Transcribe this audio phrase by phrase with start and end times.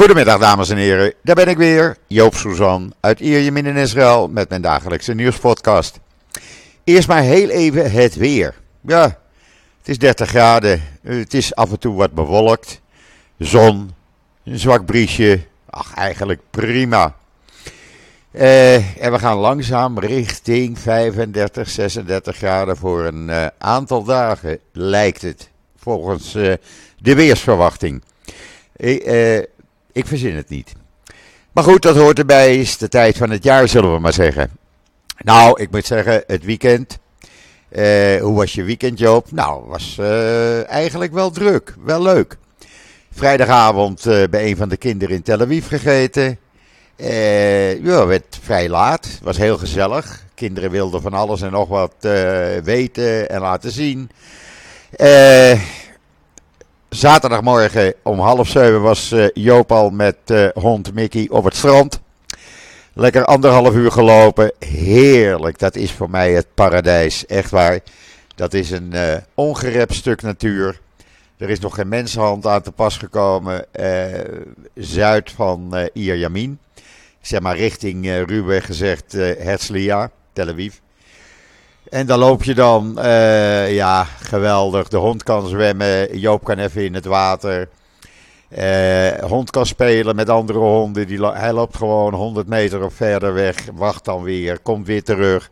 [0.00, 4.48] Goedemiddag dames en heren, daar ben ik weer, Joop Suzan uit Ierjemien in Israël met
[4.48, 6.00] mijn dagelijkse nieuwspodcast.
[6.84, 8.54] Eerst maar heel even het weer.
[8.80, 9.02] Ja,
[9.78, 12.80] het is 30 graden, het is af en toe wat bewolkt,
[13.38, 13.90] zon,
[14.44, 15.40] een zwak briesje,
[15.70, 17.16] ach eigenlijk prima.
[18.30, 25.22] Eh, en we gaan langzaam richting 35, 36 graden voor een uh, aantal dagen, lijkt
[25.22, 26.54] het, volgens uh,
[26.98, 28.02] de weersverwachting.
[29.92, 30.72] Ik verzin het niet.
[31.52, 34.50] Maar goed, dat hoort erbij, is de tijd van het jaar, zullen we maar zeggen.
[35.18, 36.98] Nou, ik moet zeggen, het weekend.
[37.72, 39.32] Uh, hoe was je weekend, Joop?
[39.32, 42.36] Nou, was uh, eigenlijk wel druk, wel leuk.
[43.12, 46.38] Vrijdagavond uh, bij een van de kinderen in Tel Aviv gegeten.
[47.82, 50.24] ja, werd vrij laat, was heel gezellig.
[50.34, 51.94] Kinderen wilden van alles en nog wat
[52.64, 54.10] weten en laten zien.
[56.90, 62.00] Zaterdagmorgen om half zeven was uh, Joop al met uh, hond Mickey op het strand.
[62.92, 64.52] Lekker anderhalf uur gelopen.
[64.58, 65.58] Heerlijk.
[65.58, 67.26] Dat is voor mij het paradijs.
[67.26, 67.80] Echt waar.
[68.34, 70.80] Dat is een uh, ongerept stuk natuur.
[71.36, 73.66] Er is nog geen mensenhand aan te pas gekomen.
[74.74, 76.58] zuid van uh, Ierjamin.
[77.20, 80.74] Zeg maar richting ruwweg gezegd Herzliya, Tel Aviv.
[81.90, 84.88] En dan loop je dan, uh, ja, geweldig.
[84.88, 87.68] De hond kan zwemmen, Joop kan even in het water.
[88.58, 91.06] Uh, hond kan spelen met andere honden.
[91.06, 95.50] Die, hij loopt gewoon 100 meter of verder weg, wacht dan weer, komt weer terug.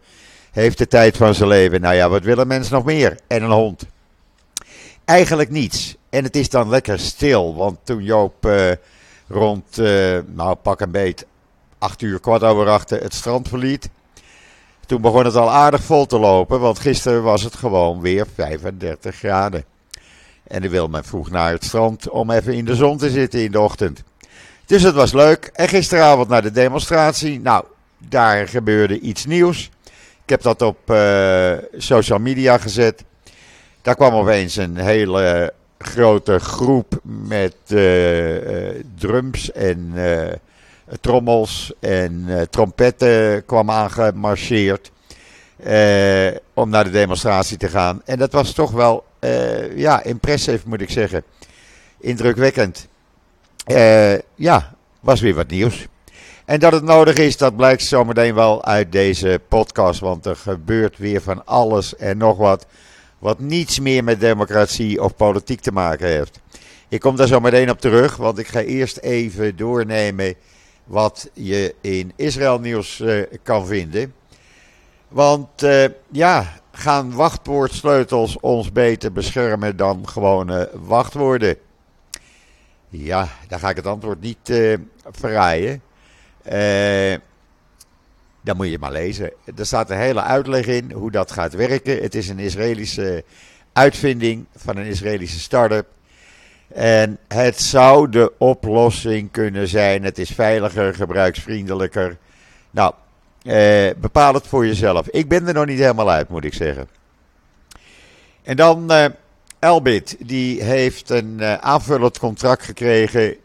[0.50, 1.80] Heeft de tijd van zijn leven.
[1.80, 3.18] Nou ja, wat willen mensen nog meer?
[3.26, 3.86] En een hond.
[5.04, 5.96] Eigenlijk niets.
[6.10, 8.70] En het is dan lekker stil, want toen Joop uh,
[9.28, 9.76] rond,
[10.26, 11.26] nou pak een beet,
[11.78, 13.88] 8 uur, kwart over acht het strand verliet
[14.88, 19.16] toen begon het al aardig vol te lopen, want gisteren was het gewoon weer 35
[19.16, 19.64] graden.
[20.46, 23.42] En dan wil men vroeg naar het strand om even in de zon te zitten
[23.42, 24.02] in de ochtend.
[24.66, 25.50] Dus het was leuk.
[25.54, 27.40] En gisteravond naar de demonstratie.
[27.40, 27.64] Nou,
[27.98, 29.70] daar gebeurde iets nieuws.
[30.22, 33.04] Ik heb dat op uh, social media gezet.
[33.82, 39.92] Daar kwam opeens een hele grote groep met uh, uh, drums en
[41.00, 44.90] trommels en uh, trompetten kwam aangemarcheerd.
[45.66, 48.02] Uh, om naar de demonstratie te gaan.
[48.04, 49.04] En dat was toch wel,
[49.74, 51.22] ja, impressive moet ik zeggen.
[52.00, 52.88] Indrukwekkend.
[54.34, 55.86] ja, was weer wat nieuws.
[56.48, 60.00] En dat het nodig is, dat blijkt zometeen wel uit deze podcast.
[60.00, 62.66] Want er gebeurt weer van alles en nog wat.
[63.18, 66.40] Wat niets meer met democratie of politiek te maken heeft.
[66.88, 70.34] Ik kom daar zo meteen op terug, want ik ga eerst even doornemen
[70.88, 74.14] wat je in Israël nieuws uh, kan vinden.
[75.08, 81.56] Want uh, ja, gaan wachtwoordsleutels ons beter beschermen dan gewone wachtwoorden?
[82.88, 84.76] Ja, daar ga ik het antwoord niet uh,
[85.10, 85.82] verraaien.
[88.40, 89.32] dan moet je maar lezen.
[89.56, 92.02] Er staat een hele uitleg in hoe dat gaat werken.
[92.02, 93.24] Het is een Israëlische
[93.72, 95.97] uitvinding van een Israëlische start-up.
[96.74, 100.04] En het zou de oplossing kunnen zijn.
[100.04, 102.16] Het is veiliger, gebruiksvriendelijker.
[102.70, 102.94] Nou,
[103.42, 105.08] eh, bepaal het voor jezelf.
[105.08, 106.88] Ik ben er nog niet helemaal uit, moet ik zeggen.
[108.42, 109.04] En dan eh,
[109.58, 113.36] Elbit, die heeft een uh, aanvullend contract gekregen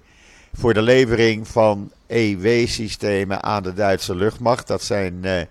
[0.53, 4.67] voor de levering van EW-systemen aan de Duitse luchtmacht.
[4.67, 5.41] Dat zijn uh,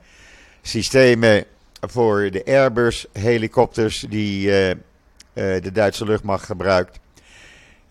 [0.63, 1.45] systemen
[1.81, 4.53] voor de Airbus-helikopters die uh,
[5.35, 7.01] de Duitse luchtmacht gebruikt.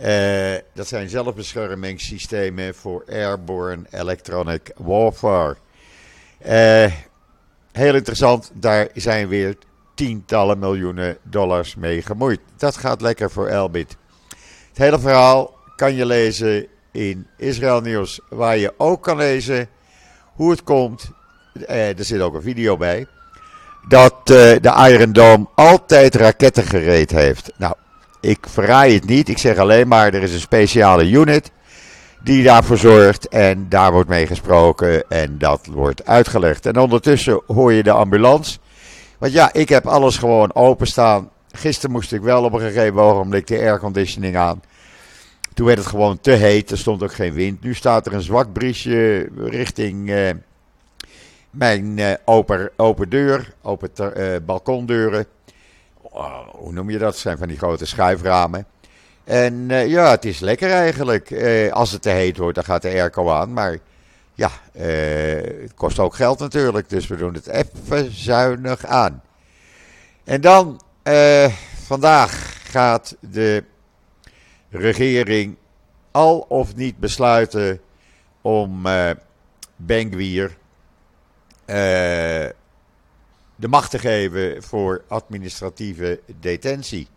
[0.05, 5.55] Uh, dat zijn zelfbeschermingssystemen voor airborne electronic warfare.
[6.45, 6.91] Uh,
[7.71, 9.55] heel interessant, daar zijn weer
[9.93, 12.39] tientallen miljoenen dollars mee gemoeid.
[12.57, 13.97] Dat gaat lekker voor Elbit.
[14.69, 19.69] Het hele verhaal kan je lezen in Israël Nieuws, waar je ook kan lezen
[20.33, 21.11] hoe het komt.
[21.55, 23.07] Uh, er zit ook een video bij.
[23.87, 27.51] Dat de Iron Dome altijd raketten gereed heeft.
[27.57, 27.75] Nou,
[28.21, 29.29] ik verraai het niet.
[29.29, 31.51] Ik zeg alleen maar, er is een speciale unit
[32.23, 33.27] die daarvoor zorgt.
[33.27, 36.65] En daar wordt mee gesproken en dat wordt uitgelegd.
[36.65, 38.59] En ondertussen hoor je de ambulance.
[39.17, 41.29] Want ja, ik heb alles gewoon openstaan.
[41.51, 44.61] Gisteren moest ik wel op een gegeven ogenblik de airconditioning aan.
[45.53, 46.71] Toen werd het gewoon te heet.
[46.71, 47.63] Er stond ook geen wind.
[47.63, 50.29] Nu staat er een zwak briesje richting uh,
[51.49, 55.25] mijn uh, open, open deur, open uh, balkondeuren.
[56.13, 57.17] Oh, hoe noem je dat?
[57.17, 58.65] zijn van die grote schuiframen.
[59.23, 61.29] En uh, ja, het is lekker eigenlijk.
[61.29, 63.53] Uh, als het te heet wordt, dan gaat de airco aan.
[63.53, 63.77] Maar
[64.33, 64.83] ja, uh,
[65.61, 66.89] het kost ook geld natuurlijk.
[66.89, 69.21] Dus we doen het even zuinig aan.
[70.23, 70.81] En dan,
[71.85, 73.63] vandaag gaat de
[74.69, 75.55] regering
[76.11, 77.81] al of niet besluiten
[78.41, 78.87] om
[79.75, 80.57] Bengwier
[83.61, 87.07] de macht te geven voor administratieve detentie.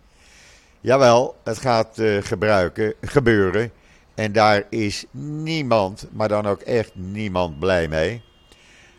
[0.81, 3.73] Jawel, het gaat gebruiken, gebeuren.
[4.15, 8.23] En daar is niemand, maar dan ook echt niemand blij mee.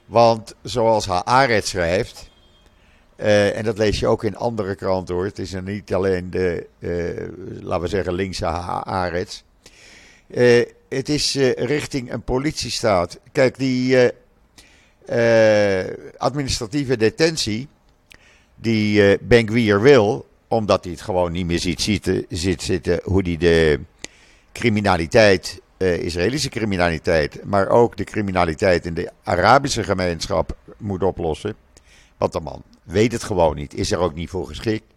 [0.05, 2.29] Want zoals Haaret schrijft,
[3.17, 5.25] uh, en dat lees je ook in andere kranten hoor.
[5.25, 9.43] Het is er niet alleen de, uh, laten we zeggen, linkse Haaretz.
[10.27, 13.19] Uh, het is richting een politiestaat.
[13.31, 14.11] Kijk, die
[16.17, 17.67] administratieve detentie
[18.55, 23.21] die uh, Benkwier wil, omdat hij het gewoon niet meer ziet zitten, zit zitten hoe
[23.23, 23.79] hij de
[24.51, 31.55] criminaliteit, Israëlische criminaliteit, maar ook de criminaliteit in de Arabische gemeenschap moet oplossen.
[32.17, 34.93] Want de man weet het gewoon niet, is er ook niet voor geschikt.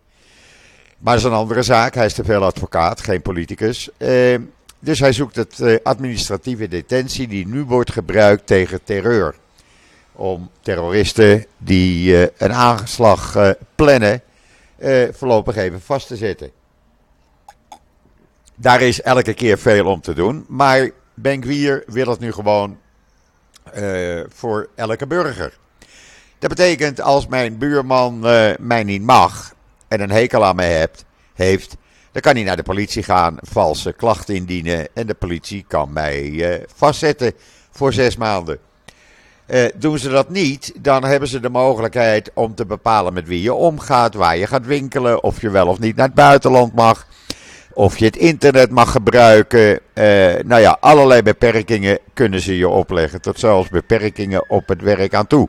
[0.99, 1.95] Maar dat is een andere zaak.
[1.95, 3.89] Hij is te veel advocaat, geen politicus.
[3.97, 4.35] Eh,
[4.79, 9.35] dus hij zoekt het eh, administratieve detentie die nu wordt gebruikt tegen terreur.
[10.19, 14.23] Om terroristen die eh, een aanslag eh, plannen
[14.77, 16.51] eh, voorlopig even vast te zetten.
[18.55, 20.45] Daar is elke keer veel om te doen.
[20.49, 22.79] Maar Benkwier wil het nu gewoon
[24.29, 25.59] voor elke burger.
[26.39, 28.21] Dat betekent als mijn buurman
[28.59, 29.55] mij niet mag
[29.89, 31.05] en een hekel aan me hebt,
[31.35, 31.77] heeft,
[32.13, 36.67] dan kan hij naar de politie gaan, valse klachten indienen en de politie kan mij
[36.75, 37.33] vastzetten
[37.71, 38.59] voor zes maanden.
[39.49, 43.43] Uh, doen ze dat niet, dan hebben ze de mogelijkheid om te bepalen met wie
[43.43, 47.07] je omgaat, waar je gaat winkelen, of je wel of niet naar het buitenland mag,
[47.73, 49.81] of je het internet mag gebruiken.
[50.45, 55.27] nou ja, allerlei beperkingen kunnen ze je opleggen, tot zelfs beperkingen op het werk aan
[55.27, 55.49] toe.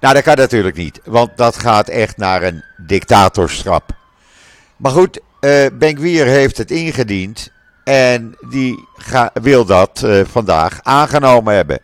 [0.00, 3.90] Nou, dat kan natuurlijk niet, want dat gaat echt naar een dictatorschap.
[4.76, 7.50] Maar goed, uh, Benkwier heeft het ingediend
[7.84, 8.88] en die
[9.32, 11.80] wil dat vandaag aangenomen hebben.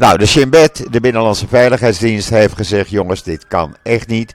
[0.00, 4.34] Nou, de Shin Bet, de Binnenlandse Veiligheidsdienst, heeft gezegd: jongens, dit kan echt niet.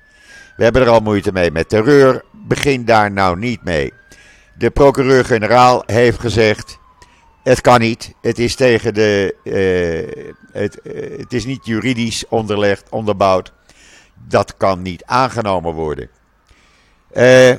[0.57, 2.23] We hebben er al moeite mee met terreur.
[2.31, 3.93] Begin daar nou niet mee.
[4.57, 6.77] De procureur-generaal heeft gezegd:
[7.43, 8.13] het kan niet.
[8.21, 9.35] Het is tegen de.
[9.43, 13.53] Uh, het, uh, het, is niet juridisch onderlegd, onderbouwd.
[14.27, 16.09] Dat kan niet aangenomen worden.
[17.13, 17.53] Uh,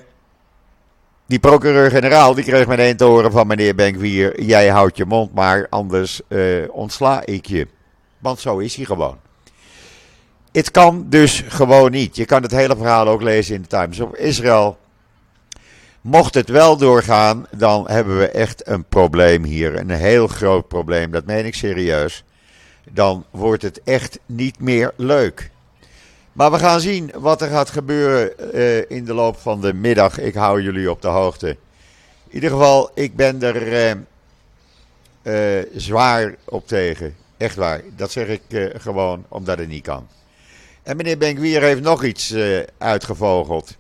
[1.27, 5.67] die procureur-generaal die kreeg meteen te horen van meneer Benkwier: jij houdt je mond maar,
[5.71, 6.21] anders
[6.71, 7.75] ontsla ik je.
[8.19, 9.19] Want zo is hij gewoon.
[10.53, 12.17] Het kan dus gewoon niet.
[12.17, 14.79] Je kan het hele verhaal ook lezen in de Times of Israel.
[16.01, 19.79] Mocht het wel doorgaan, dan hebben we echt een probleem hier.
[19.79, 22.25] Een heel groot probleem, dat meen ik serieus.
[22.91, 25.51] Dan wordt het echt niet meer leuk.
[26.33, 30.19] Maar we gaan zien wat er gaat gebeuren uh, in de loop van de middag.
[30.19, 31.49] Ik hou jullie op de hoogte.
[31.49, 33.95] In ieder geval, ik ben er uh,
[35.59, 37.17] uh, zwaar op tegen.
[37.37, 37.83] Echt waar.
[37.97, 40.09] Dat zeg ik gewoon omdat het niet kan.
[40.83, 42.35] En meneer Benkwier heeft nog iets
[42.79, 43.77] uitgevogeld.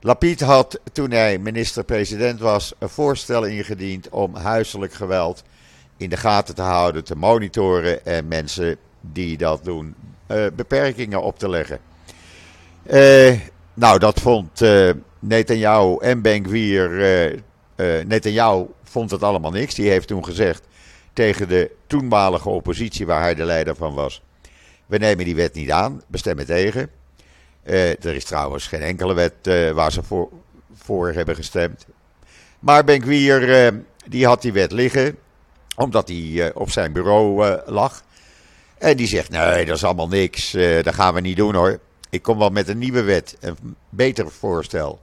[0.00, 5.42] Lapid had toen hij minister-president was een voorstel ingediend om huiselijk geweld
[5.96, 9.94] in de gaten te houden, te monitoren en mensen die dat doen
[10.28, 11.78] uh, beperkingen op te leggen.
[12.90, 13.38] Uh,
[13.74, 17.42] nou, dat vond uh, Netanyahu en Benkwier.
[18.06, 19.74] Netanyahu vond het allemaal niks.
[19.74, 20.66] Die heeft toen gezegd
[21.14, 24.22] tegen de toenmalige oppositie, waar hij de leider van was:
[24.86, 26.90] We nemen die wet niet aan, we stemmen tegen.
[27.64, 30.28] Uh, er is trouwens geen enkele wet uh, waar ze voor,
[30.74, 31.86] voor hebben gestemd.
[32.58, 35.16] Maar Benkwier, uh, die had die wet liggen,
[35.76, 38.02] omdat die op zijn bureau lag.
[38.78, 40.50] En die zegt, nee, dat is allemaal niks,
[40.82, 41.78] dat gaan we niet doen hoor.
[42.10, 45.00] Ik kom wel met een nieuwe wet, een beter voorstel.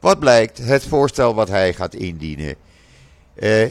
[0.00, 2.56] Wat blijkt, het voorstel wat hij gaat indienen,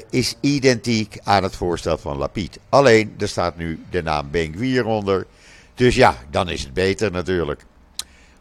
[0.10, 2.60] is identiek aan het voorstel van Lapid.
[2.70, 5.26] Alleen, er staat nu de naam Benkwier onder.
[5.76, 7.66] Dus ja, dan is het beter natuurlijk.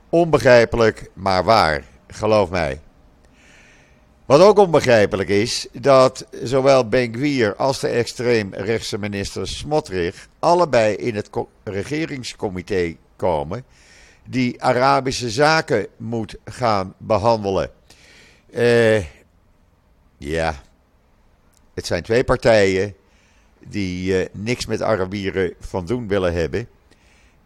[0.09, 1.85] Onbegrijpelijk, maar waar.
[2.09, 2.81] Geloof mij.
[4.27, 11.31] Wat ook onbegrijpelijk is, dat zowel Ben als de extreemrechtse minister Smotrich allebei in het
[11.65, 13.65] regeringscomité komen
[14.25, 17.71] die Arabische zaken moet gaan behandelen.
[18.51, 19.05] Uh,
[20.19, 20.55] ja,
[21.75, 22.95] het zijn twee partijen
[23.59, 26.69] die uh, niks met Arabieren van doen willen hebben.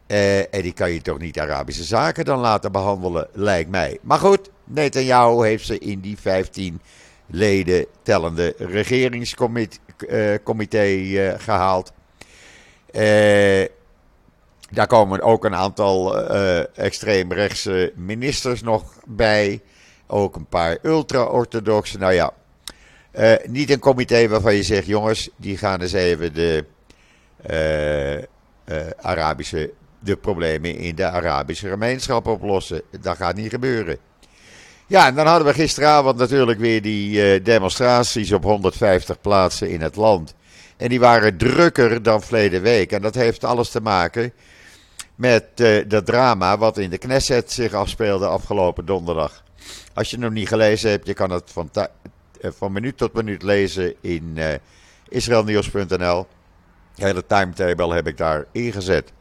[0.06, 3.98] Uh, en die kan je toch niet Arabische zaken dan laten behandelen, lijkt mij.
[4.02, 6.80] Maar goed, Netanyahu heeft ze in die 15
[7.26, 11.92] leden tellende regeringscomité uh, gehaald.
[14.70, 16.18] daar komen ook een aantal
[16.74, 19.60] extreemrechtse ministers nog bij.
[20.06, 21.98] Ook een paar ultra-orthodoxe.
[21.98, 22.32] Nou ja,
[23.46, 26.64] niet een comité waarvan je zegt, jongens, die gaan eens even de
[29.00, 32.82] Arabische, de problemen in de Arabische gemeenschap oplossen.
[33.00, 33.98] Dat gaat niet gebeuren.
[34.86, 39.96] Ja, en dan hadden we gisteravond natuurlijk weer die demonstraties op 150 plaatsen in het
[39.96, 40.34] land.
[40.76, 42.92] En die waren drukker dan verleden week.
[42.92, 44.32] En dat heeft alles te maken
[45.14, 45.44] met
[45.86, 49.42] dat drama wat in de Knesset zich afspeelde afgelopen donderdag.
[49.94, 51.70] Als je het nog niet gelezen hebt, je kan het van,
[52.52, 54.46] van minuut tot minuut lezen in uh,
[55.08, 56.26] israelnieuws.nl.
[56.94, 59.12] De hele timetable heb ik daar ingezet.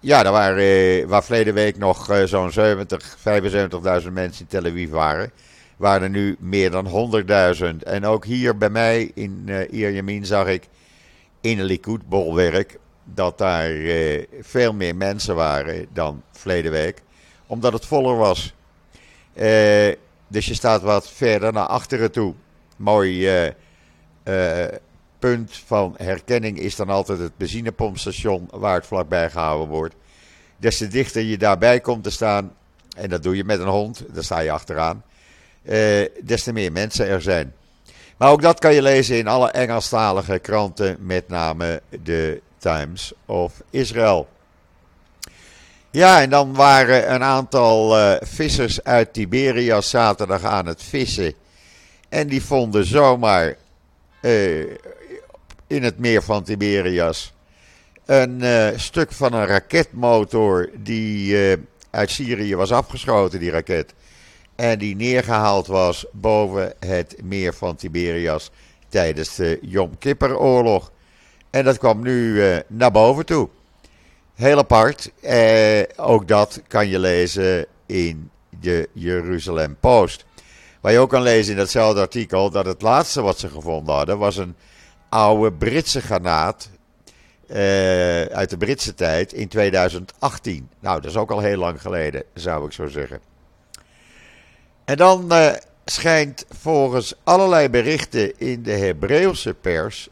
[0.00, 5.30] ja, daar waren, waar verleden week nog zo'n 70, 75.000 mensen in Tel Aviv waren,
[5.76, 7.12] waren er nu meer dan
[7.56, 7.76] 100.000.
[7.82, 10.68] En ook hier bij mij in uh, Ierjemien zag ik
[11.40, 13.70] in een Likud-bolwerk dat daar
[14.40, 17.02] veel meer mensen waren dan verleden week,
[17.46, 18.54] omdat het voller was.
[19.34, 19.92] Uh,
[20.32, 22.34] dus je staat wat verder naar achteren toe.
[22.76, 23.30] Mooi
[25.18, 29.94] punt van herkenning is dan altijd het benzinepompstation waar het vlakbij gehouden wordt.
[30.56, 32.52] Des te dichter je daarbij komt te staan,
[32.96, 35.04] en dat doe je met een hond, daar sta je achteraan,
[36.22, 37.52] des te meer mensen er zijn.
[38.16, 43.62] Maar ook dat kan je lezen in alle Engelstalige kranten, met name de Times of
[43.70, 44.28] Israel.
[45.92, 51.34] Ja, en dan waren een aantal uh, vissers uit Tiberias zaterdag aan het vissen.
[52.08, 53.56] En die vonden zomaar
[54.22, 54.60] uh,
[55.66, 57.32] in het meer van Tiberias
[58.06, 61.36] een uh, stuk van een raketmotor die
[61.90, 63.94] uit Syrië was afgeschoten, die raket.
[64.56, 68.50] En die neergehaald was boven het meer van Tiberias
[68.88, 70.92] tijdens de Yom Kippur-oorlog.
[71.50, 73.48] En dat kwam nu naar boven toe.
[74.34, 75.10] Heel apart.
[75.20, 80.24] Eh, ook dat kan je lezen in de Jeruzalem Post.
[80.80, 84.18] Waar je ook kan lezen in datzelfde artikel dat het laatste wat ze gevonden hadden
[84.18, 84.54] was een
[85.08, 86.70] oude Britse granaat
[87.46, 87.56] uh,
[88.22, 90.68] uit de Britse tijd in 2018.
[90.80, 93.20] Nou, dat is ook al heel lang geleden, zou ik zo zeggen.
[94.84, 95.52] En dan uh,
[95.84, 100.08] schijnt volgens allerlei berichten in de Hebreeuwse pers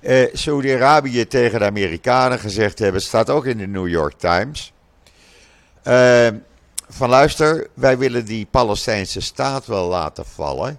[0.00, 4.72] uh, Saudi-Arabië tegen de Amerikanen gezegd hebben, staat ook in de New York Times.
[5.84, 6.28] Uh,
[6.88, 10.78] van luister, wij willen die Palestijnse staat wel laten vallen.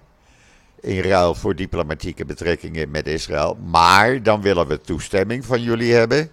[0.80, 3.58] In ruil voor diplomatieke betrekkingen met Israël.
[3.64, 6.30] Maar dan willen we toestemming van jullie hebben.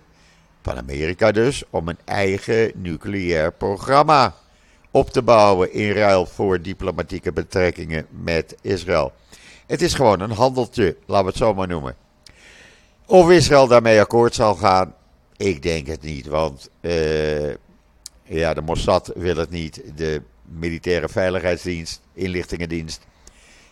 [0.62, 1.64] Van Amerika dus.
[1.70, 4.36] Om een eigen nucleair programma
[4.92, 5.74] op te bouwen.
[5.74, 9.14] In ruil voor diplomatieke betrekkingen met Israël.
[9.68, 12.07] Het is gewoon een handeltje, laten we het zo maar noemen.
[13.10, 14.96] Of Israël daarmee akkoord zal gaan,
[15.38, 16.28] ik denk het niet.
[16.28, 17.50] Want uh,
[18.24, 19.82] ja, de Mossad wil het niet.
[19.96, 23.06] De militaire veiligheidsdienst, inlichtingendienst,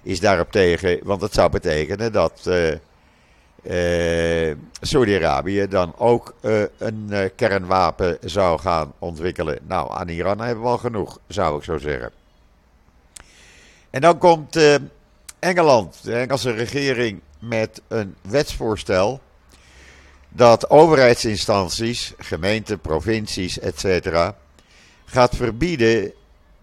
[0.02, 1.00] is daarop tegen.
[1.04, 2.72] Want het zou betekenen dat uh,
[4.50, 6.36] uh, Saudi-Arabië dan ook
[6.78, 9.60] een kernwapen zou gaan ontwikkelen.
[9.68, 12.12] Nou, aan Iran hebben we al genoeg, zou ik zo zeggen.
[13.90, 14.60] En dan komt
[15.40, 19.22] Engeland, de Engelse regering, met een wetsvoorstel
[20.30, 24.32] dat overheidsinstanties, gemeenten, provincies, etc.
[25.06, 26.14] gaat verbieden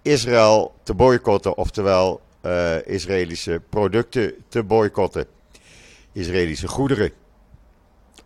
[0.02, 5.26] Israël te boycotten, oftewel uh, Israëlische producten te boycotten.
[6.12, 7.10] Israëlische goederen.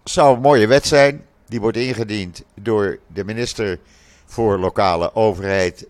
[0.05, 1.25] Zou een mooie wet zijn.
[1.49, 3.79] Die wordt ingediend door de minister
[4.25, 5.87] voor lokale overheid,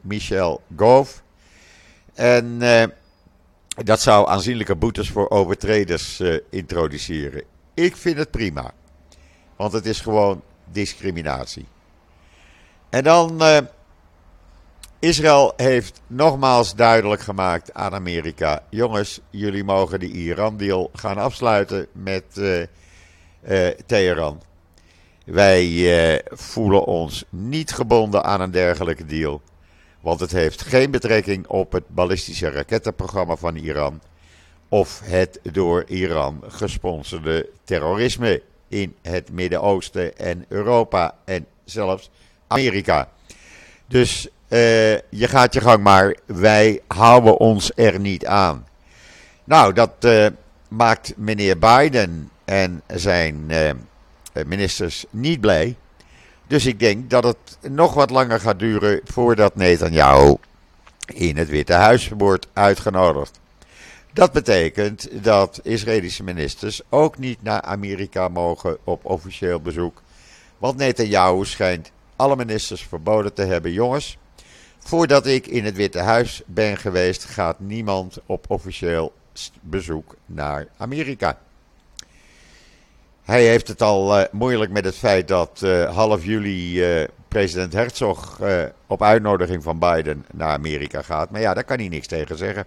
[0.00, 1.20] Michel Gove.
[2.14, 2.82] En uh,
[3.74, 7.42] dat zou aanzienlijke boetes voor overtreders uh, introduceren.
[7.74, 8.72] Ik vind het prima.
[9.56, 11.66] Want het is gewoon discriminatie.
[12.90, 13.42] En dan.
[13.42, 13.58] Uh,
[14.98, 22.24] Israël heeft nogmaals duidelijk gemaakt aan Amerika: jongens, jullie mogen de Iran-deal gaan afsluiten met
[22.34, 22.64] uh,
[23.86, 24.42] Teheran.
[25.24, 29.42] Wij voelen ons niet gebonden aan een dergelijke deal.
[30.04, 34.00] Want het heeft geen betrekking op het ballistische rakettenprogramma van Iran.
[34.68, 42.10] Of het door Iran gesponsorde terrorisme in het Midden-Oosten en Europa en zelfs
[42.46, 43.08] Amerika.
[43.86, 48.66] Dus uh, je gaat je gang maar, wij houden ons er niet aan.
[49.44, 50.26] Nou, dat uh,
[50.68, 53.70] maakt meneer Biden en zijn uh,
[54.46, 55.76] ministers niet blij.
[56.54, 60.36] Dus ik denk dat het nog wat langer gaat duren voordat Netanyahu
[61.06, 63.40] in het Witte Huis wordt uitgenodigd.
[64.12, 70.02] Dat betekent dat Israëlische ministers ook niet naar Amerika mogen op officieel bezoek.
[70.58, 73.72] Want Netanyahu schijnt alle ministers verboden te hebben.
[73.72, 74.18] Jongens,
[74.78, 79.12] Voordat ik in het Witte Huis ben geweest, gaat niemand op officieel
[79.60, 81.38] bezoek naar Amerika.
[83.24, 87.72] Hij heeft het al uh, moeilijk met het feit dat uh, half juli uh, president
[87.72, 88.40] Herzog
[88.86, 91.30] op uitnodiging van Biden naar Amerika gaat.
[91.30, 92.64] Maar ja, daar kan hij niks tegen zeggen.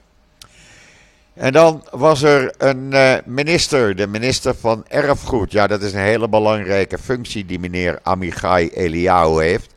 [1.33, 2.93] En dan was er een
[3.25, 5.51] minister, de minister van Erfgoed.
[5.51, 9.73] Ja, dat is een hele belangrijke functie die meneer Amichai Eliyahu heeft.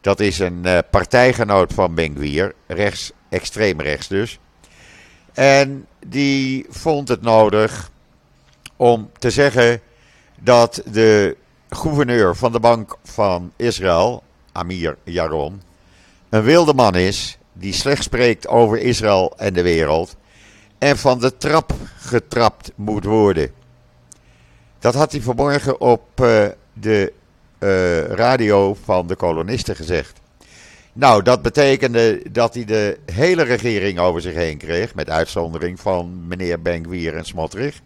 [0.00, 4.38] Dat is een partijgenoot van Benguir, rechts, extreem rechts dus.
[5.34, 7.90] En die vond het nodig
[8.76, 9.80] om te zeggen
[10.40, 11.36] dat de
[11.70, 15.62] gouverneur van de Bank van Israël, Amir Yaron,
[16.28, 20.16] een wilde man is die slecht spreekt over Israël en de wereld
[20.78, 23.50] en van de trap getrapt moet worden.
[24.78, 27.12] Dat had hij vanmorgen op uh, de
[27.58, 30.20] uh, radio van de kolonisten gezegd.
[30.92, 36.26] Nou, dat betekende dat hij de hele regering over zich heen kreeg, met uitzondering van
[36.26, 37.80] meneer Benkwier en Smotrich.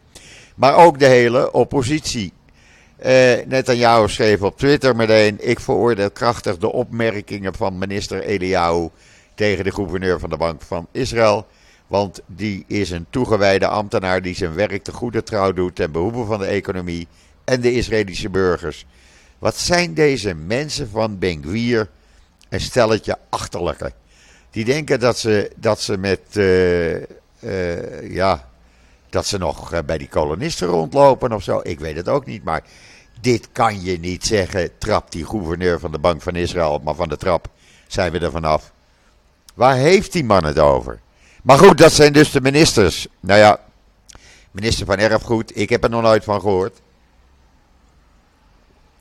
[0.57, 2.33] Maar ook de hele oppositie.
[3.07, 8.89] Uh, Netanyahu schreef op Twitter meteen: Ik veroordeel krachtig de opmerkingen van minister Eliyahu
[9.35, 11.47] tegen de gouverneur van de Bank van Israël.
[11.87, 16.25] Want die is een toegewijde ambtenaar die zijn werk te goede trouw doet ten behoeve
[16.25, 17.09] van de economie
[17.45, 18.87] en de Israëlische burgers.
[19.39, 21.89] Wat zijn deze mensen van Benguir
[22.49, 23.93] een stelletje achterlijke?
[24.51, 26.95] Die denken dat ze, dat ze met, uh,
[27.41, 28.49] uh, ja,
[29.09, 31.61] dat ze nog bij die kolonisten rondlopen of zo.
[31.63, 32.63] Ik weet het ook niet, maar
[33.21, 37.09] dit kan je niet zeggen, trapt die gouverneur van de Bank van Israël, maar van
[37.09, 37.49] de trap
[37.87, 38.73] zijn we er vanaf.
[39.55, 41.01] Waar heeft die man het over?
[41.43, 43.07] Maar goed, dat zijn dus de ministers.
[43.21, 43.61] Nou ja,
[44.51, 46.81] minister van Erfgoed, ik heb er nog nooit van gehoord.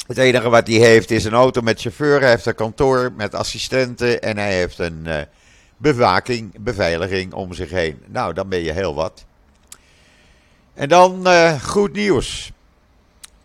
[0.07, 3.35] Het enige wat hij heeft is een auto met chauffeur, hij heeft een kantoor met
[3.35, 5.17] assistenten en hij heeft een uh,
[5.77, 8.03] bewaking, beveiliging om zich heen.
[8.07, 9.25] Nou, dan ben je heel wat.
[10.73, 12.51] En dan uh, goed nieuws.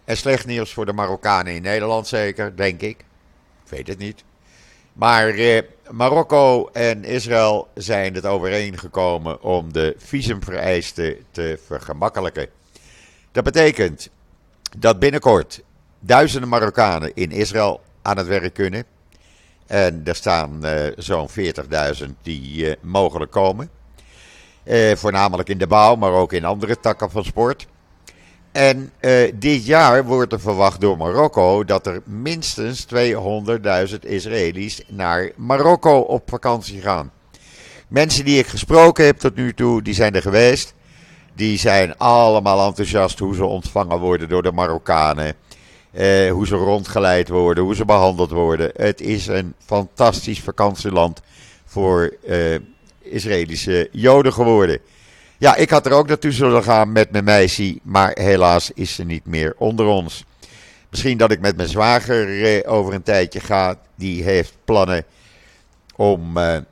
[0.04, 3.04] En slecht nieuws voor de Marokkanen in Nederland zeker, denk ik.
[3.64, 4.24] Ik weet het niet.
[4.92, 12.48] Maar eh, Marokko en Israël zijn het overeengekomen om de visumvereisten te vergemakkelijken.
[13.32, 14.10] Dat betekent
[14.78, 15.62] dat binnenkort
[16.00, 18.84] duizenden Marokkanen in Israël aan het werk kunnen.
[19.66, 23.70] En er staan uh, zo'n 40.000 die uh, mogelijk komen.
[24.64, 27.66] Uh, voornamelijk in de bouw, maar ook in andere takken van sport.
[28.54, 35.30] En uh, dit jaar wordt er verwacht door Marokko dat er minstens 200.000 Israëli's naar
[35.36, 37.12] Marokko op vakantie gaan.
[37.88, 40.74] Mensen die ik gesproken heb tot nu toe, die zijn er geweest.
[41.34, 45.34] Die zijn allemaal enthousiast hoe ze ontvangen worden door de Marokkanen.
[45.92, 48.70] Uh, hoe ze rondgeleid worden, hoe ze behandeld worden.
[48.76, 51.20] Het is een fantastisch vakantieland
[51.64, 52.58] voor uh,
[53.02, 54.80] Israëlische Joden geworden.
[55.44, 59.04] Ja, ik had er ook naartoe zullen gaan met mijn meisje, maar helaas is ze
[59.04, 60.24] niet meer onder ons.
[60.90, 63.76] Misschien dat ik met mijn zwager eh, over een tijdje ga.
[63.94, 65.04] Die heeft plannen
[65.96, 66.62] om uh, uh,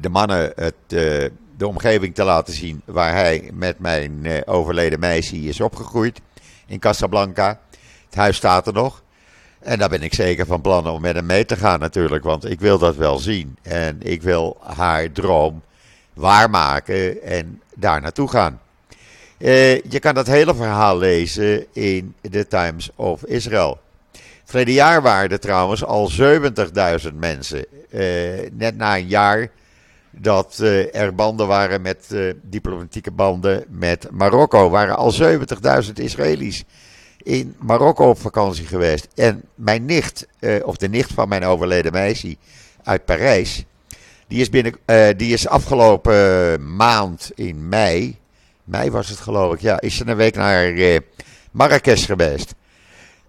[0.00, 1.24] de mannen het, uh,
[1.56, 6.20] de omgeving te laten zien waar hij met mijn overleden meisje is opgegroeid.
[6.66, 7.60] In Casablanca.
[8.04, 9.02] Het huis staat er nog.
[9.60, 12.50] En daar ben ik zeker van plan om met hem mee te gaan natuurlijk, want
[12.50, 13.58] ik wil dat wel zien.
[13.62, 15.62] En ik wil haar droom
[16.16, 18.60] waarmaken en daar naartoe gaan.
[19.38, 23.78] Uh, je kan dat hele verhaal lezen in The Times of Israel.
[24.44, 27.66] Verleden jaar waren er trouwens al 70.000 mensen.
[27.90, 28.02] Uh,
[28.52, 29.50] net na een jaar
[30.10, 35.14] dat uh, er banden waren met diplomatieke banden met Marokko, waren al
[35.84, 36.64] 70.000 Israëli's
[37.22, 39.08] in Marokko op vakantie geweest.
[39.14, 40.26] En mijn nicht,
[40.62, 42.36] of de nicht van mijn overleden meisje
[42.82, 43.64] uit Parijs,
[44.28, 48.16] die is, binnen, uh, die is afgelopen maand in mei,
[48.64, 50.98] mei was het geloof ik, ja, is ze een week naar uh,
[51.50, 52.54] Marrakesh geweest.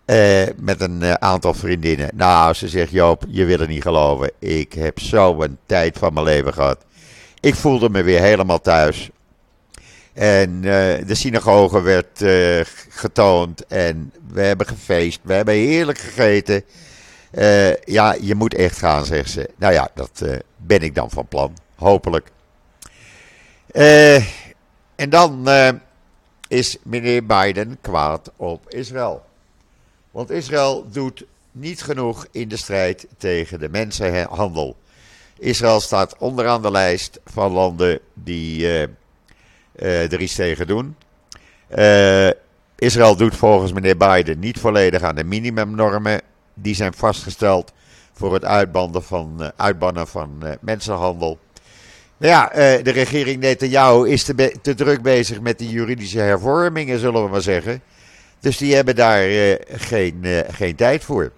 [0.05, 2.09] Uh, met een aantal vriendinnen.
[2.13, 4.31] Nou, ze zegt Joop, je wil het niet geloven.
[4.39, 6.85] Ik heb zo een tijd van mijn leven gehad.
[7.39, 9.09] Ik voelde me weer helemaal thuis.
[10.13, 12.23] En de synagoge werd
[12.89, 15.19] getoond en we hebben gefeest.
[15.23, 16.63] We hebben heerlijk gegeten.
[17.85, 19.49] Ja, je moet echt gaan, zegt ze.
[19.55, 20.23] Nou ja, dat
[20.57, 21.57] ben ik dan van plan.
[21.75, 22.31] Hopelijk.
[23.71, 24.15] Uh,
[24.95, 25.49] en dan
[26.47, 29.25] is meneer Biden kwaad op Israël.
[30.11, 34.75] Want Israël doet niet genoeg in de strijd tegen de mensenhandel.
[35.39, 38.67] Israël staat onderaan de lijst van landen die
[39.75, 40.95] er iets tegen doen.
[42.75, 46.21] Israël doet volgens meneer Biden niet volledig aan de minimumnormen
[46.61, 47.73] die zijn vastgesteld
[48.13, 49.51] voor het uitbannen van,
[50.07, 51.39] van mensenhandel.
[52.17, 52.49] Nou ja,
[52.81, 57.41] de regering Netanyahu is te, te druk bezig met die juridische hervormingen, zullen we maar
[57.41, 57.81] zeggen.
[58.39, 59.29] Dus die hebben daar
[59.67, 61.31] geen, geen tijd voor.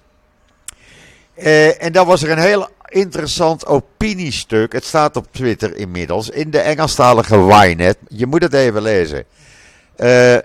[1.79, 4.73] en dan was er een heel interessant opiniestuk.
[4.73, 6.29] Het staat op Twitter inmiddels.
[6.29, 7.97] In de Engelstalige Ynet.
[8.07, 9.25] Je moet het even lezen.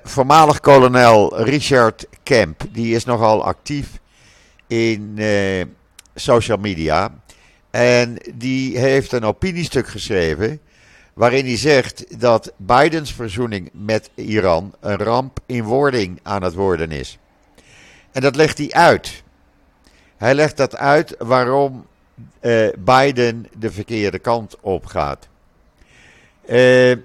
[0.05, 2.63] Voormalig kolonel Richard Kemp.
[2.71, 3.87] Die is nogal actief
[4.75, 5.65] in uh,
[6.15, 7.15] social media.
[7.71, 10.61] En die heeft een opiniestuk geschreven.
[11.15, 16.91] Waarin hij zegt dat Bidens verzoening met Iran een ramp in wording aan het worden
[16.91, 17.19] is.
[18.13, 19.23] En dat legt hij uit.
[20.17, 21.87] Hij legt dat uit waarom
[22.41, 25.29] uh, Biden de verkeerde kant op gaat.
[26.49, 26.97] Uh,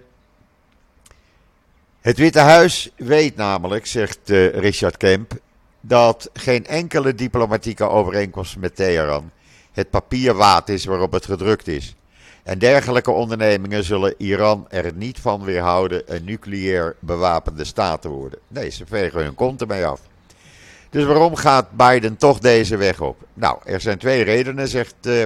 [2.01, 4.19] het Witte Huis weet namelijk, zegt
[4.53, 5.39] Richard Kemp,
[5.81, 9.31] dat geen enkele diplomatieke overeenkomst met Teheran
[9.71, 11.95] het papier waard is waarop het gedrukt is.
[12.43, 18.39] En dergelijke ondernemingen zullen Iran er niet van weerhouden een nucleair bewapende staat te worden.
[18.47, 20.01] Nee, ze vegen hun kont ermee af.
[20.89, 23.17] Dus waarom gaat Biden toch deze weg op?
[23.33, 25.23] Nou, er zijn twee redenen, zegt uh,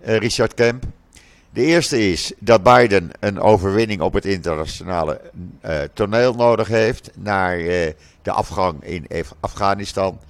[0.00, 0.84] Richard Kemp.
[1.56, 5.20] De eerste is dat Biden een overwinning op het internationale
[5.64, 7.10] uh, toneel nodig heeft.
[7.14, 7.86] Naar uh,
[8.22, 9.06] de afgang in
[9.40, 10.20] Afghanistan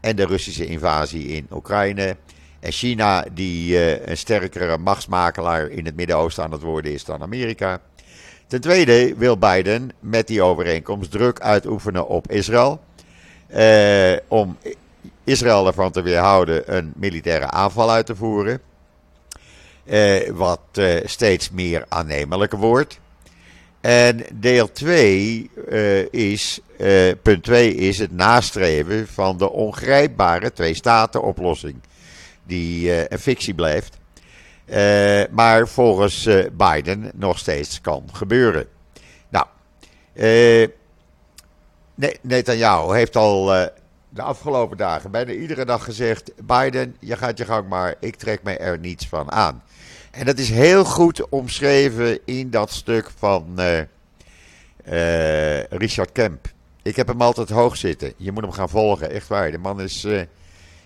[0.00, 2.16] en de Russische invasie in Oekraïne.
[2.60, 7.80] En China, die een sterkere machtsmakelaar in het Midden-Oosten aan het worden is dan Amerika.
[8.46, 12.80] Ten tweede wil Biden met die overeenkomst druk uitoefenen op Israël.
[13.46, 14.56] Eh, om
[15.24, 18.60] Israël ervan te weerhouden een militaire aanval uit te voeren.
[19.86, 22.98] Eh, wat eh, steeds meer aannemelijk wordt.
[23.80, 31.76] En deel 2 uh, is, uh, punt 2 is het nastreven van de ongrijpbare twee-staten-oplossing.
[32.44, 33.98] Die uh, een fictie blijft.
[35.30, 38.66] maar volgens Biden nog steeds kan gebeuren.
[39.28, 39.46] Nou,
[42.20, 43.46] Netanyahu heeft al
[44.08, 48.42] de afgelopen dagen bijna iedere dag gezegd: Biden, je gaat je gang maar, ik trek
[48.42, 49.62] mij er niets van aan.
[50.16, 53.78] En dat is heel goed omschreven in dat stuk van uh,
[54.88, 56.48] uh, Richard Kemp.
[56.82, 58.12] Ik heb hem altijd hoog zitten.
[58.16, 59.50] Je moet hem gaan volgen, echt waar.
[59.50, 60.28] De man is een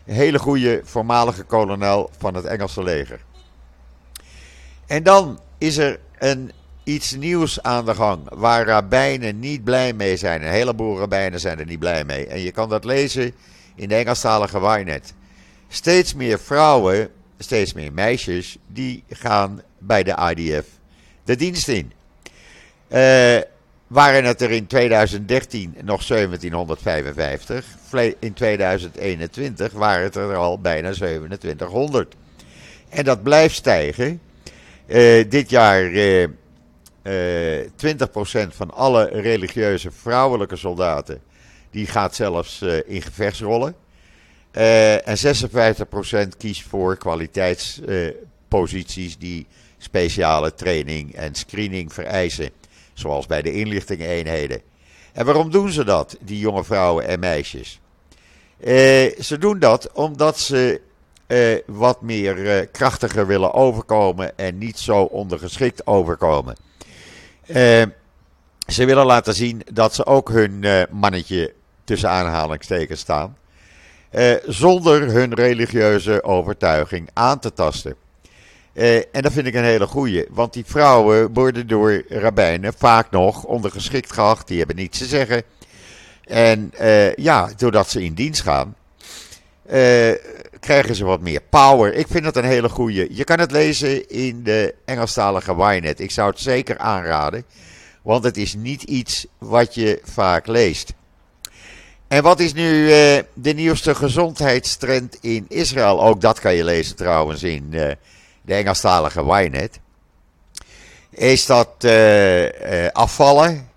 [0.05, 3.21] hele goede voormalige kolonel van het Engelse leger.
[4.87, 6.53] En dan is er een
[6.85, 10.43] iets nieuws aan de gang waar rabbijnen niet blij mee zijn.
[10.43, 12.27] Een heleboel rabbijnen zijn er niet blij mee.
[12.27, 13.33] En je kan dat lezen
[13.75, 15.15] in de Engelstalige Wynet.
[15.69, 17.11] Steeds meer vrouwen,
[17.43, 20.67] steeds meer meisjes, die gaan bij de IDF
[21.25, 21.93] de dienst in.
[22.93, 23.39] Uh,
[23.87, 27.67] waren het er in 2013 nog 1755.
[28.19, 32.15] In 2021 waren het er al bijna 2700.
[32.89, 34.21] En dat blijft stijgen.
[34.87, 36.27] Uh, dit jaar uh,
[37.03, 37.67] uh, eh,
[38.47, 41.21] 20% van alle religieuze vrouwelijke soldaten
[41.71, 43.75] die gaat zelfs in gevechtsrollen.
[44.53, 45.21] Uh, en 56%
[46.39, 49.47] kiest voor kwaliteitsposities die
[49.79, 52.51] speciale training en screening vereisen.
[52.95, 54.61] Zoals bij de inlichtingeneenheden.
[55.13, 57.81] En waarom doen ze dat, die jonge vrouwen en meisjes?
[59.21, 60.81] ze doen dat omdat ze
[61.67, 66.57] wat meer krachtiger willen overkomen en niet zo ondergeschikt overkomen.
[67.47, 67.83] Uh,
[68.67, 73.37] ze willen laten zien dat ze ook hun uh, mannetje tussen aanhalingstekens staan.
[74.13, 77.95] Uh, zonder hun religieuze overtuiging aan te tasten.
[79.13, 80.27] en dat vind ik een hele goeie.
[80.31, 84.49] Want die vrouwen worden door rabbijnen vaak nog ondergeschikt geacht.
[84.49, 85.43] Die hebben niets te zeggen.
[86.25, 86.73] En
[87.15, 88.77] ja, doordat ze in dienst gaan,
[90.61, 91.95] krijgen ze wat meer power.
[91.95, 93.07] Ik vind dat een hele goede.
[93.11, 96.01] Je kan het lezen in de Engelstalige Wynet.
[96.01, 97.45] Ik zou het zeker aanraden,
[98.03, 100.93] want het is niet iets wat je vaak leest.
[102.11, 102.89] En wat is nu uh,
[103.35, 106.03] de nieuwste gezondheidstrend in Israël?
[106.03, 107.91] Ook dat kan je lezen trouwens in uh,
[108.43, 109.81] de Engelstalige Wynet.
[111.11, 112.47] Is dat uh,
[112.93, 113.69] afvallen?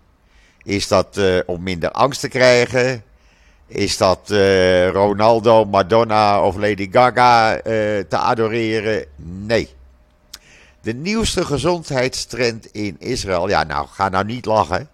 [0.63, 3.03] Is dat om minder angst te krijgen?
[3.67, 4.19] Is dat
[4.91, 9.05] Ronaldo, Madonna of Lady Gaga te adoreren?
[9.45, 9.69] Nee.
[10.81, 14.89] De nieuwste gezondheidstrend in Israël, ja nou, ga nou niet lachen,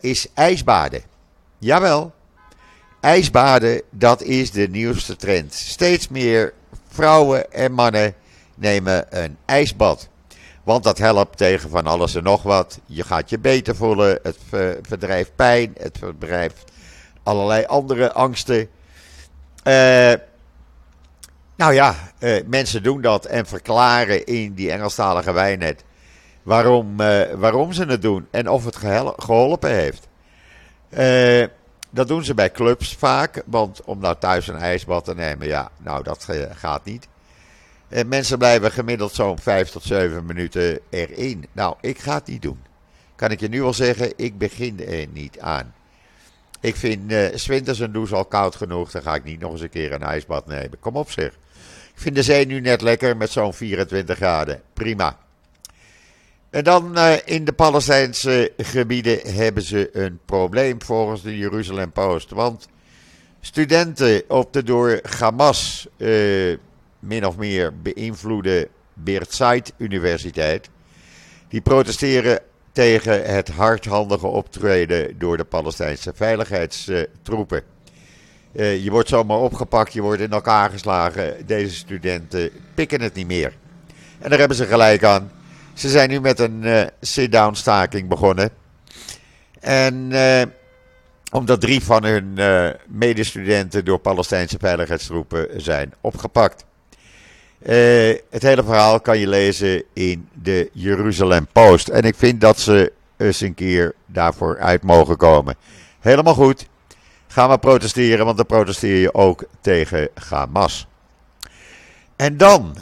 [0.00, 1.12] is ijsbaden.
[1.64, 2.12] Jawel,
[3.00, 5.54] ijsbaden, dat is de nieuwste trend.
[5.54, 6.52] Steeds meer
[6.88, 8.14] vrouwen en mannen
[8.54, 10.08] nemen een ijsbad.
[10.62, 12.80] Want dat helpt tegen van alles en nog wat.
[12.86, 14.38] Je gaat je beter voelen, het
[14.82, 16.64] verdrijft pijn, het verdrijft
[17.22, 18.68] allerlei andere angsten.
[19.64, 20.12] Uh,
[21.56, 21.94] Nou ja,
[22.46, 25.84] mensen doen dat en verklaren in die Engelstalige wijnet
[26.42, 26.96] waarom,
[27.36, 28.76] waarom ze het doen en of het
[29.16, 30.08] geholpen heeft.
[31.90, 35.70] Dat doen ze bij clubs vaak, want om nou thuis een ijsbad te nemen, ja,
[35.78, 37.08] nou dat gaat niet.
[37.88, 41.46] En mensen blijven gemiddeld zo'n 5 tot 7 minuten erin.
[41.52, 42.58] Nou, ik ga het niet doen.
[43.16, 45.74] Kan ik je nu wel zeggen, ik begin er niet aan.
[46.60, 48.90] Ik vind uh, Swinters een douche al koud genoeg.
[48.90, 50.78] Dan ga ik niet nog eens een keer een ijsbad nemen.
[50.80, 51.28] Kom op zeg.
[51.94, 54.62] Ik vind de zee nu net lekker met zo'n 24 graden.
[54.72, 55.18] Prima.
[56.54, 62.30] En dan uh, in de Palestijnse gebieden hebben ze een probleem volgens de Jeruzalem Post.
[62.30, 62.68] Want
[63.40, 66.56] studenten op de door Hamas uh,
[66.98, 70.68] min of meer beïnvloede Beertzeit Universiteit.
[71.48, 72.40] Die protesteren
[72.72, 77.62] tegen het hardhandige optreden door de Palestijnse veiligheidstroepen.
[78.52, 81.46] Uh, je wordt zomaar opgepakt, je wordt in elkaar geslagen.
[81.46, 83.56] Deze studenten pikken het niet meer.
[84.18, 85.42] En daar hebben ze gelijk aan.
[85.74, 88.50] Ze zijn nu met een uh, sit-down staking begonnen.
[89.60, 90.42] En uh,
[91.32, 92.38] omdat drie van hun
[92.88, 96.64] medestudenten door Palestijnse veiligheidstroepen zijn opgepakt.
[98.30, 101.88] Het hele verhaal kan je lezen in de Jeruzalem Post.
[101.88, 105.56] En ik vind dat ze eens een keer daarvoor uit mogen komen.
[106.00, 106.66] Helemaal goed.
[107.26, 110.86] Ga maar protesteren, want dan protesteer je ook tegen Hamas.
[112.16, 112.76] En dan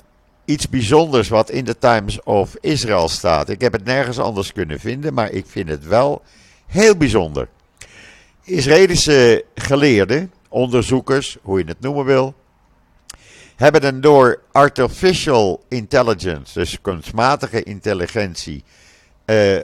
[0.53, 3.49] iets bijzonders wat in de Times of Israel staat.
[3.49, 6.23] Ik heb het nergens anders kunnen vinden, maar ik vind het wel
[6.67, 7.49] heel bijzonder.
[8.45, 12.35] Israëlische geleerden, onderzoekers, hoe je het noemen wil,
[13.57, 18.65] hebben een door artificial intelligence, dus kunstmatige intelligentie,
[19.27, 19.59] uh,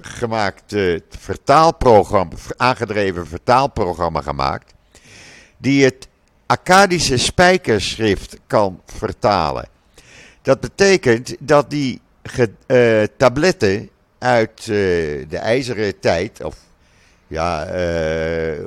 [0.00, 4.74] gemaakt uh, vertaalprogramma, aangedreven vertaalprogramma gemaakt,
[5.56, 6.08] die het
[6.46, 9.68] Akkadische spijkerschrift kan vertalen.
[10.42, 12.00] Dat betekent dat die
[12.66, 16.56] uh, tabletten uit de ijzeren tijd, of
[17.26, 17.66] ja,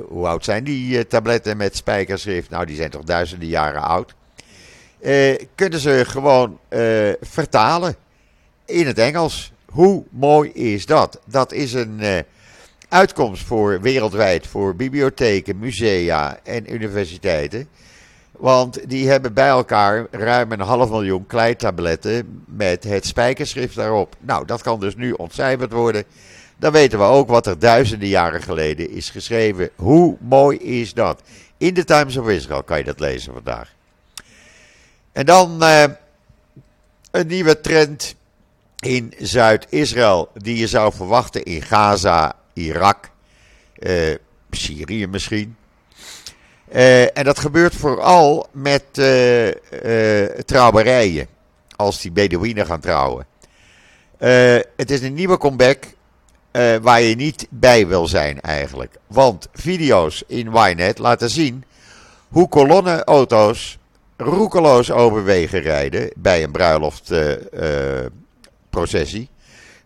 [0.08, 2.50] hoe oud zijn die tabletten met spijkerschrift?
[2.50, 4.14] Nou, die zijn toch duizenden jaren oud
[5.54, 6.58] kunnen ze gewoon
[7.20, 7.96] vertalen
[8.64, 9.52] in het Engels.
[9.64, 11.20] Hoe mooi is dat?
[11.26, 12.24] Dat is een
[12.88, 17.68] uitkomst voor wereldwijd voor bibliotheken, musea en universiteiten.
[18.38, 24.16] Want die hebben bij elkaar ruim een half miljoen kleitabletten met het spijkerschrift daarop.
[24.20, 26.04] Nou, dat kan dus nu ontcijferd worden.
[26.56, 29.70] Dan weten we ook wat er duizenden jaren geleden is geschreven.
[29.76, 31.22] Hoe mooi is dat?
[31.58, 33.72] In de Times of Israel kan je dat lezen vandaag.
[35.12, 35.84] En dan uh,
[37.10, 38.14] een nieuwe trend
[38.78, 43.10] in Zuid-Israël die je zou verwachten in Gaza, Irak,
[43.78, 44.14] uh,
[44.50, 45.56] Syrië misschien.
[46.72, 48.84] Uh, en dat gebeurt vooral met
[50.46, 51.26] trouwerijen,
[51.76, 53.26] als die Bedouinen gaan trouwen.
[54.76, 55.84] het is een nieuwe comeback
[56.82, 58.96] waar je niet bij wil zijn eigenlijk.
[59.06, 61.64] Want video's in Ynet laten zien
[62.28, 63.78] hoe kolonne auto's
[64.16, 69.20] roekeloos over wegen rijden bij een bruiloftprocessie.
[69.20, 69.26] Uh,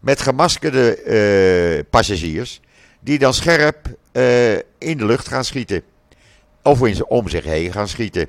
[0.00, 1.04] met gemaskerde
[1.78, 2.60] uh, passagiers
[3.00, 5.82] die dan scherp uh, in de lucht gaan schieten.
[6.68, 8.28] Of in, om zich heen gaan schieten.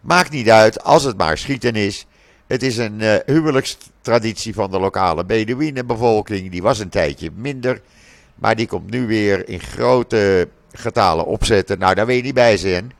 [0.00, 2.06] Maakt niet uit als het maar schieten is.
[2.46, 6.50] Het is een uh, huwelijkstraditie van de lokale Bedouinenbevolking.
[6.50, 7.80] Die was een tijdje minder.
[8.34, 11.78] Maar die komt nu weer in grote getalen opzetten.
[11.78, 12.92] Nou, daar wil je niet bij zijn.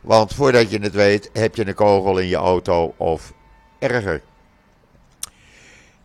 [0.00, 3.32] Want voordat je het weet, heb je een kogel in je auto of
[3.78, 4.22] erger.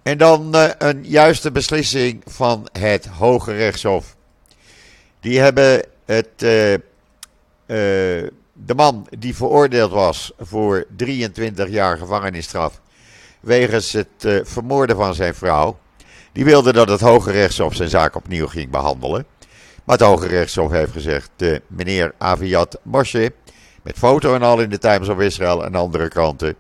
[0.03, 4.15] En dan uh, een juiste beslissing van het Hoge Rechtshof.
[5.19, 6.73] Die hebben het, uh,
[7.67, 12.81] de man die veroordeeld was voor 23 jaar gevangenisstraf.
[13.39, 15.77] wegens het vermoorden van zijn vrouw.
[16.31, 19.25] Die wilde dat het Hoge Rechtshof zijn zaak opnieuw ging behandelen.
[19.83, 21.29] Maar het Hoge Rechtshof heeft gezegd:
[21.67, 23.33] meneer Aviat Moshe
[23.83, 26.55] met foto en al in de Times of Israel en andere kranten.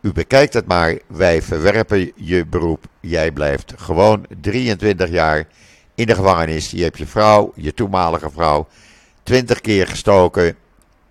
[0.00, 2.84] U bekijkt het maar, wij verwerpen je beroep.
[3.00, 5.46] Jij blijft gewoon 23 jaar
[5.94, 6.70] in de gevangenis.
[6.70, 8.68] Je hebt je vrouw, je toenmalige vrouw,
[9.30, 10.56] 20 keer gestoken.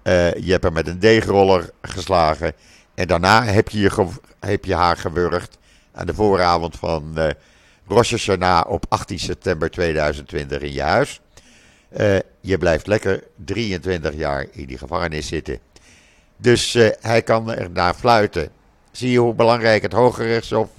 [0.04, 2.54] Uh, je hebt haar met een deegroller geslagen.
[2.96, 4.08] En daarna heb je, je
[4.40, 5.58] heb je haar gewurgd
[5.92, 7.28] aan de vooravond van uh,
[7.88, 11.22] Rosh Hashanah op 18 september 2020 in je huis.
[11.98, 15.60] Uh, je blijft lekker 23 jaar in die gevangenis zitten.
[16.38, 18.50] Dus hij kan er naar fluiten.
[18.92, 20.70] Zie je hoe belangrijk het Hoge Rechtshof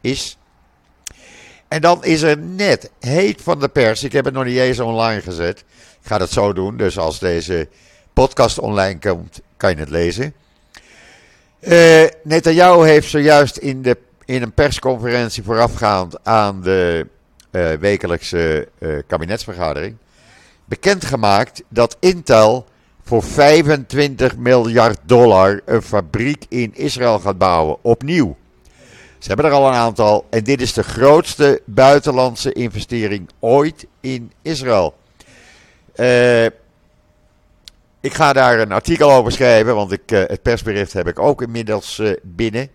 [0.00, 0.38] is?
[1.74, 4.02] En dan is er net heet van de pers.
[4.02, 5.58] Ik heb het nog niet eens online gezet.
[6.00, 6.76] Ik ga dat zo doen.
[6.76, 7.68] Dus als deze
[8.12, 10.34] podcast online komt, kan je het lezen.
[11.60, 17.06] Uh, Netanyahu heeft zojuist in, de, in een persconferentie voorafgaand aan de
[17.50, 19.96] uh, wekelijkse uh, kabinetsvergadering
[20.64, 22.66] bekendgemaakt dat Intel
[23.02, 28.36] voor 25 miljard dollar een fabriek in Israël gaat bouwen, opnieuw.
[29.24, 34.32] Ze hebben er al een aantal en dit is de grootste buitenlandse investering ooit in
[34.42, 34.94] Israël.
[35.96, 36.44] Uh,
[38.00, 41.42] ik ga daar een artikel over schrijven, want ik, uh, het persbericht heb ik ook
[41.42, 42.68] inmiddels uh, binnen.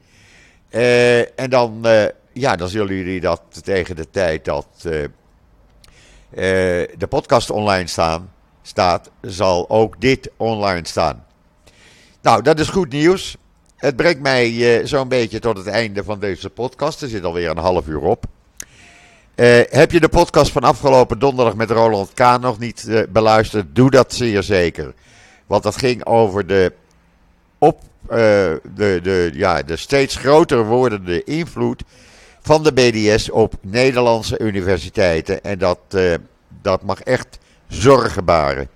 [1.35, 1.88] en dan,
[2.33, 4.67] ja, dan zullen jullie dat tegen de tijd dat
[6.97, 8.31] de podcast online staan,
[8.62, 11.25] staat, zal ook dit online staan.
[12.21, 13.38] Nou, dat is goed nieuws.
[13.80, 17.02] Het brengt mij uh, zo'n beetje tot het einde van deze podcast.
[17.02, 18.26] Er zit alweer een half uur op.
[19.36, 22.20] Uh, heb je de podcast van afgelopen donderdag met Roland K.
[22.20, 23.76] nog niet uh, beluisterd?
[23.76, 24.94] Doe dat zeer zeker.
[25.46, 26.74] Want dat ging over de,
[27.58, 28.60] op, de,
[29.04, 31.84] de, ja, de steeds groter wordende invloed
[32.42, 35.44] van de BDS op Nederlandse universiteiten.
[35.44, 35.80] En dat,
[36.62, 38.70] dat mag echt zorgen baren.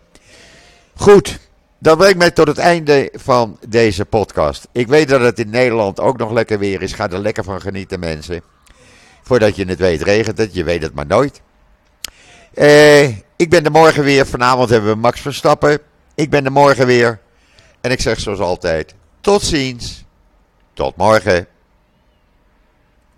[0.96, 1.40] Goed,
[1.84, 4.68] dat brengt mij tot het einde van deze podcast.
[4.72, 6.94] Ik weet dat het in Nederland ook nog lekker weer is.
[6.94, 8.42] Ga er lekker van genieten, mensen.
[9.22, 10.54] Voordat je het weet, regent het.
[10.54, 11.42] Je weet het maar nooit.
[12.54, 14.26] Eh, ik ben er morgen weer.
[14.26, 15.80] Vanavond hebben we Max Verstappen.
[16.16, 17.20] Ik ben er morgen weer.
[17.82, 20.06] En ik zeg zoals altijd: tot ziens.
[20.74, 21.48] Tot morgen.